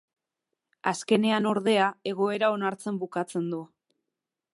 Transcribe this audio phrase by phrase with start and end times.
[0.91, 3.61] Azkenean, ordea, egoera onartzen bukatzen du.